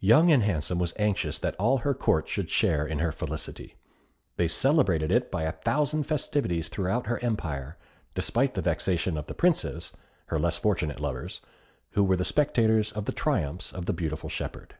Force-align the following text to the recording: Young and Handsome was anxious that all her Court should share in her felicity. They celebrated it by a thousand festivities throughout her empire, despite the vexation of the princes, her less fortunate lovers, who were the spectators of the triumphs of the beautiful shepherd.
Young 0.00 0.30
and 0.30 0.42
Handsome 0.42 0.78
was 0.78 0.92
anxious 0.98 1.38
that 1.38 1.56
all 1.56 1.78
her 1.78 1.94
Court 1.94 2.28
should 2.28 2.50
share 2.50 2.86
in 2.86 2.98
her 2.98 3.10
felicity. 3.10 3.76
They 4.36 4.48
celebrated 4.48 5.10
it 5.10 5.30
by 5.30 5.44
a 5.44 5.52
thousand 5.52 6.02
festivities 6.02 6.68
throughout 6.68 7.06
her 7.06 7.18
empire, 7.20 7.78
despite 8.14 8.52
the 8.52 8.60
vexation 8.60 9.16
of 9.16 9.28
the 9.28 9.34
princes, 9.34 9.92
her 10.26 10.38
less 10.38 10.58
fortunate 10.58 11.00
lovers, 11.00 11.40
who 11.92 12.04
were 12.04 12.16
the 12.16 12.22
spectators 12.26 12.92
of 12.92 13.06
the 13.06 13.12
triumphs 13.12 13.72
of 13.72 13.86
the 13.86 13.94
beautiful 13.94 14.28
shepherd. 14.28 14.74